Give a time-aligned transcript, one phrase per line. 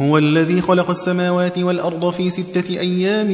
[0.00, 3.28] هو الذي خلق السماوات والأرض في ستة أيام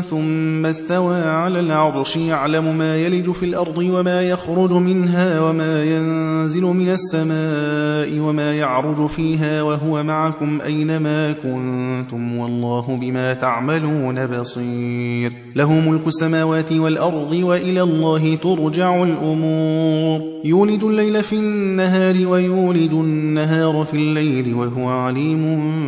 [0.00, 6.88] ثم استوى على العرش يعلم ما يلج في الأرض وما يخرج منها وما ينزل من
[6.88, 15.32] السماء وما يعرج فيها وهو معكم أينما كنتم والله بما تعملون بصير.
[15.56, 20.20] له ملك السماوات والأرض وإلى الله ترجع الأمور.
[20.44, 25.87] يولد الليل في النهار ويولد النهار في الليل وهو عليم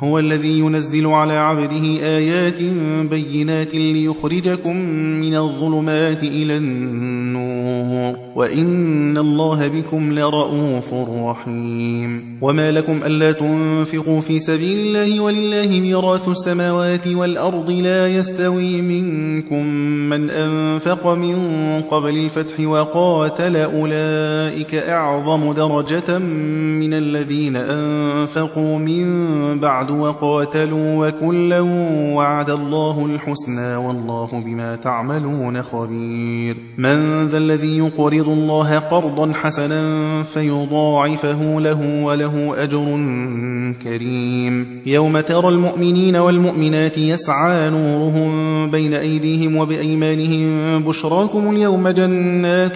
[0.00, 1.86] هو الذي ينزل على عبده
[2.18, 2.62] آيات
[3.10, 4.76] بينات ليخرجكم
[5.20, 7.09] من الظلمات إلى النور.
[8.36, 17.06] وإن الله بكم لرؤوف رحيم وما لكم ألا تنفقوا في سبيل الله ولله ميراث السماوات
[17.06, 19.66] والأرض لا يستوي منكم
[20.10, 21.38] من أنفق من
[21.90, 31.60] قبل الفتح وقاتل أولئك أعظم درجة من الذين أنفقوا من بعد وقاتلوا وكلا
[32.14, 41.60] وعد الله الحسنى والله بما تعملون خبير من ذا الذي يقرض الله قرضا حسنا فيضاعفه
[41.60, 42.84] له وله أجر
[43.82, 44.80] كريم.
[44.86, 48.30] يوم ترى المؤمنين والمؤمنات يسعى نورهم
[48.70, 50.82] بين أيديهم وبأيمانهم.
[50.82, 52.74] بشراكم اليوم جنات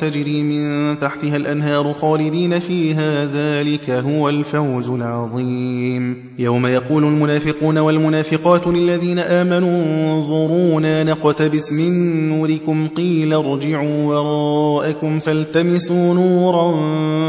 [0.00, 3.24] تجري من تحتها الأنهار خالدين فيها.
[3.34, 6.16] ذلك هو الفوز العظيم.
[6.38, 16.74] يوم يقول المنافقون والمنافقات للذين آمنوا انظرونا نقتبس من نوركم قيل ارجعوا وراءكم فالتمسوا نورا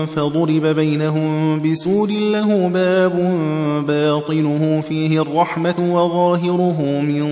[0.06, 3.14] فضرب بينهم بسور له باب
[3.88, 7.24] باطنه فيه الرحمة وظاهره من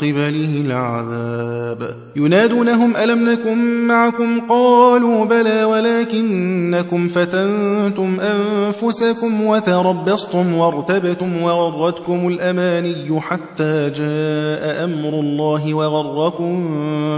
[0.00, 13.20] قبله العذاب ينادونهم ألم نكن معكم قالوا بلى ولكنكم فتنتم أنفسكم وتربصتم وارتبتم وغرتكم الأماني
[13.20, 16.68] حتى جاء أمر الله وغركم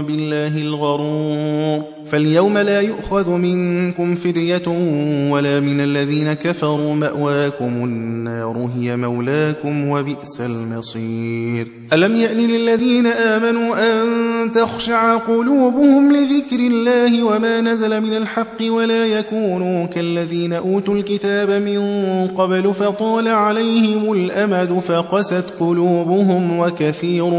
[0.07, 1.44] بالله الغرور
[2.07, 4.67] فاليوم لا يؤخذ منكم فدية
[5.31, 11.67] ولا من الذين كفروا مأواكم النار هي مولاكم وبئس المصير.
[11.93, 14.05] ألم يأن للذين آمنوا أن
[14.51, 21.79] تخشع قلوبهم لذكر الله وما نزل من الحق ولا يكونوا كالذين أوتوا الكتاب من
[22.27, 27.29] قبل فطال عليهم الأمد فقست قلوبهم وكثير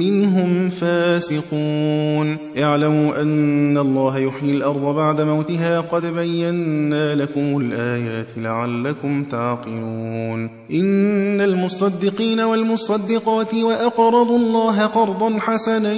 [0.00, 2.36] منهم فاسقون.
[2.58, 3.29] اعلموا أن
[3.78, 10.50] الله يحيي الأرض بعد موتها قد بينا لكم الآيات لعلكم تعقلون.
[10.72, 15.92] إن المصدقين والمصدقات وأقرضوا الله قرضا حسنا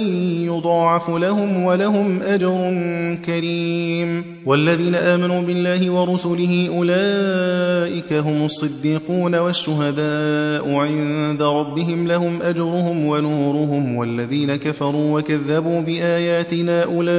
[0.45, 2.77] يضاعف لهم ولهم أجر
[3.25, 4.23] كريم.
[4.45, 13.95] والذين آمنوا بالله ورسله أولئك هم الصديقون والشهداء عند ربهم لهم أجرهم ونورهم.
[13.95, 17.12] والذين كفروا وكذبوا بآياتنا أولئك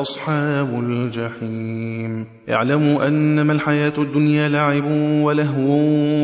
[0.00, 2.26] أصحاب الجحيم.
[2.50, 4.84] اعلموا أنما الحياة الدنيا لعب
[5.22, 5.78] ولهو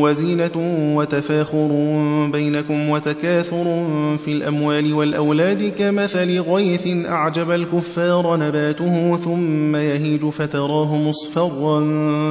[0.05, 0.51] وزينة
[0.95, 1.69] وتفاخر
[2.31, 3.85] بينكم وتكاثر
[4.25, 11.79] في الأموال والأولاد كمثل غيث أعجب الكفار نباته ثم يهيج فتراه مصفرا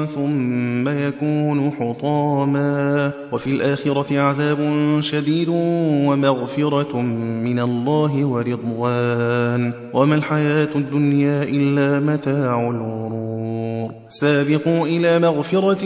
[0.06, 3.12] ثم يكون حطاما.
[3.32, 4.58] وفي الآخرة عذاب
[5.00, 7.00] شديد ومغفرة
[7.42, 9.72] من الله ورضوان.
[9.94, 13.90] وما الحياة الدنيا إلا متاع الغرور.
[14.08, 15.84] سابقوا إلى مغفرة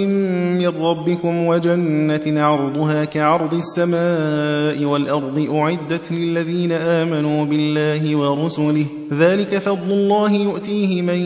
[0.61, 8.87] من ربكم وجنة عرضها كعرض السماء والأرض أعدت للذين آمنوا بالله ورسله.
[9.12, 11.21] ذلك فضل الله يؤتيه من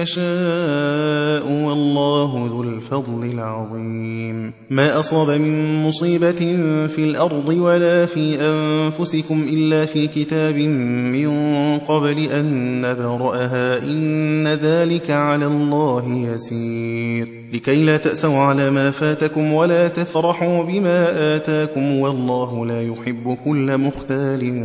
[0.00, 1.46] يشاء
[2.86, 4.52] الفضل العظيم.
[4.70, 6.56] ما أصاب من مصيبة
[6.86, 11.28] في الأرض ولا في أنفسكم إلا في كتاب من
[11.78, 13.78] قبل أن نبرأها.
[13.78, 17.28] إن ذلك على الله يسير.
[17.54, 21.06] لكي لا تأسوا على ما فاتكم ولا تفرحوا بما
[21.36, 24.64] آتاكم والله لا يحب كل مختال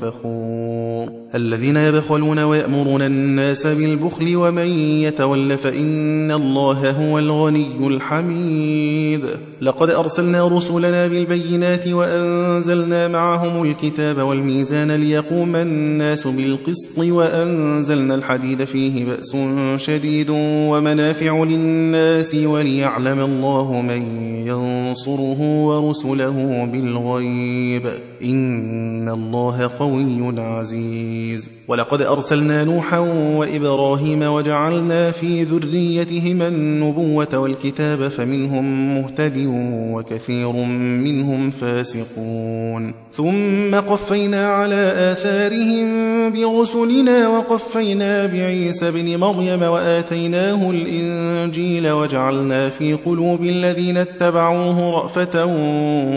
[0.00, 1.24] فخور.
[1.34, 7.18] الذين يبخلون ويأمرون الناس بالبخل ومن يتول فإن الله هو
[7.48, 9.20] الغني الحميد.
[9.60, 19.36] لقد أرسلنا رسلنا بالبينات وأنزلنا معهم الكتاب والميزان ليقوم الناس بالقسط وأنزلنا الحديد فيه بأس
[19.76, 20.26] شديد
[20.70, 24.02] ومنافع للناس وليعلم الله من
[24.46, 27.86] ينصره ورسله بالغيب.
[28.24, 31.50] إن الله قوي عزيز.
[31.68, 32.98] ولقد أرسلنا نوحا
[33.38, 39.46] وإبراهيم وجعلنا في ذريتهما النبوة والكتاب فمنهم مهتد
[39.92, 42.94] وكثير منهم فاسقون.
[43.12, 53.96] ثم قفينا على آثارهم برسلنا وقفينا بعيسى بن مريم وآتيناه الإنجيل وجعلنا في قلوب الذين
[53.96, 55.46] اتبعوه رأفة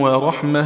[0.01, 0.65] ورحمة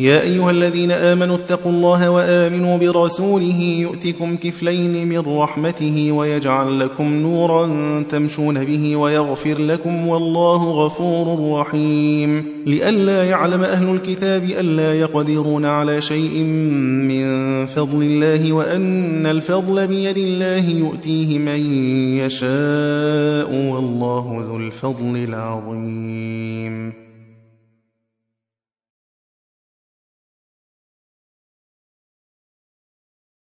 [0.00, 8.02] يا أيها الذين آمنوا اتقوا الله وآمنوا برسوله يؤتكم كفلين من رحمته ويجعل لكم نورا
[8.02, 12.44] تمشون به ويغفر لكم والله غفور رحيم.
[12.66, 16.42] لئلا يعلم أهل الكتاب ألا يقدرون على شيء
[17.08, 21.60] من فضل الله وأن الفضل بيد الله يؤتيه من
[22.18, 27.07] يشاء والله ذو الفضل العظيم.